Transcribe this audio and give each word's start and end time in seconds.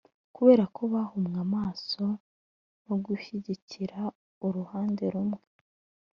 kubera 0.35 0.63
ko 0.75 0.81
bahumwe 0.93 1.37
amaso 1.45 2.03
no 2.85 2.95
gushyigikira 3.05 3.99
uruhande 4.45 5.03
rumwe, 5.13 5.41